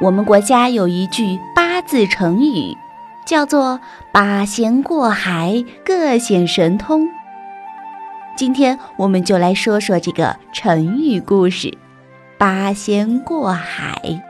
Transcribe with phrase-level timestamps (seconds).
[0.00, 2.76] 我们国家有一句八字成语，
[3.26, 3.80] 叫做
[4.12, 7.06] “八仙过海，各显神通”。
[8.36, 11.76] 今天我们就来说说这个成语故事
[12.38, 14.20] “八仙过海”。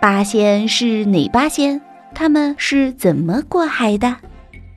[0.00, 1.80] 八仙是哪八仙？
[2.14, 4.16] 他们是怎么过海的？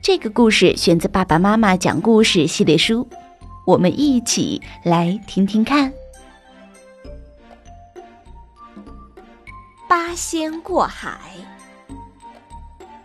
[0.00, 3.06] 这个故事选自《爸爸妈妈讲故事》系列书，
[3.66, 5.92] 我们一起来听听看。
[9.88, 11.18] 八仙过海。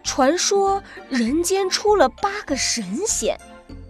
[0.04, 3.38] 传说人间出了八个神仙，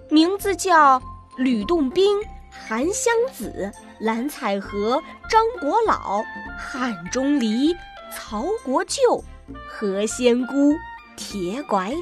[0.09, 1.01] 名字叫
[1.37, 2.17] 吕洞宾、
[2.49, 6.23] 韩湘子、蓝采和、张果老、
[6.57, 7.75] 汉钟离、
[8.11, 9.23] 曹国舅、
[9.67, 10.73] 何仙姑、
[11.15, 11.97] 铁拐李。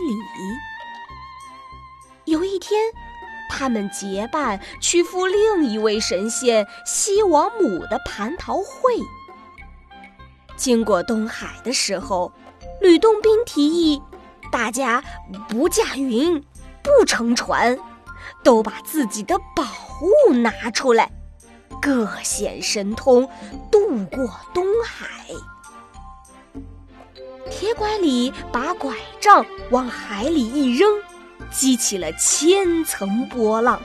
[2.31, 2.79] 有一天，
[3.49, 8.93] 他们结伴去赴另一位神仙西王母的蟠桃会。
[10.55, 12.31] 经过东海的时候，
[12.79, 14.01] 吕洞宾提议
[14.49, 15.03] 大家
[15.49, 16.41] 不驾云，
[16.81, 17.77] 不乘船，
[18.41, 19.65] 都把自己的宝
[20.29, 21.11] 物拿出来，
[21.81, 23.29] 各显神通，
[23.69, 25.05] 渡过东海。
[27.49, 30.89] 铁拐李把拐杖往海里一扔，
[31.49, 33.81] 激起了千层波浪，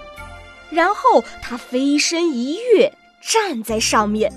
[0.71, 4.33] 然后他飞身一跃，站在上面。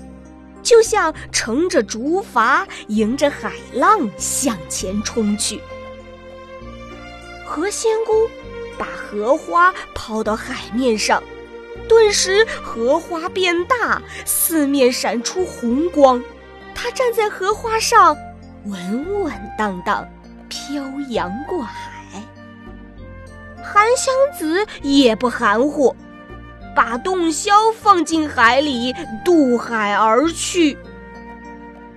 [0.62, 5.58] 就像乘着竹筏，迎着海浪向前冲去。
[7.46, 8.28] 何仙姑
[8.78, 11.22] 把荷花抛到海面上，
[11.88, 16.22] 顿时荷花变大，四面闪出红光。
[16.74, 18.16] 她站在荷花上，
[18.66, 20.06] 稳稳当当
[20.48, 21.99] 飘扬过海。
[23.62, 25.94] 韩湘子也不含糊。
[26.74, 28.94] 把洞箫放进海里，
[29.24, 30.78] 渡海而去。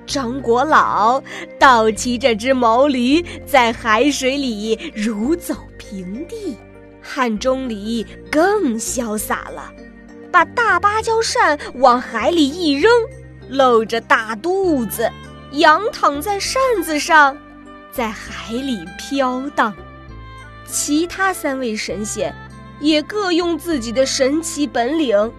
[0.06, 1.22] 张果老
[1.60, 6.58] 倒骑着只毛驴，在海水里如走平地。
[7.02, 9.72] 汉钟离更潇洒了，
[10.32, 12.92] 把大芭蕉扇往海里一扔，
[13.50, 15.10] 露着大肚子，
[15.52, 17.38] 仰躺在扇子上，
[17.92, 19.74] 在海里飘荡。
[20.68, 22.34] 其他三位神仙。
[22.80, 25.32] 也各用自己的神奇本领，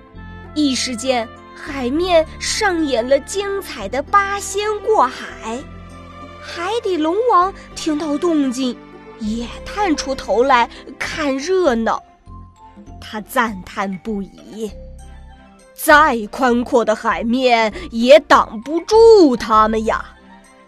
[0.55, 5.63] 一时间海面上演了精彩的八仙过海。
[6.41, 8.75] 海底龙王听到动静，
[9.19, 12.03] 也探出头来看热闹。
[12.99, 14.71] 他赞叹不已：
[15.75, 20.03] 再宽阔的海面也挡不住他们呀！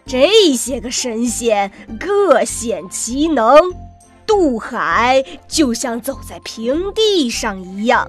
[0.04, 3.56] 这些个神仙各显其能。
[4.38, 8.06] 渡海就像走在平地上一样。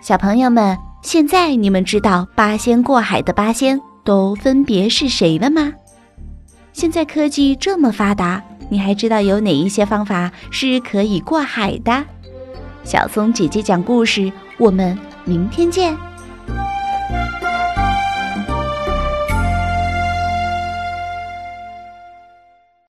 [0.00, 5.74] 小朋友们，现在你们知道八仙过海的八仙都分别是谁了吗？
[6.72, 12.02] 现在科技这么发达，你还知道有哪一些方法是可以过海的？
[12.82, 15.94] 小松姐姐讲故事，我们明天见。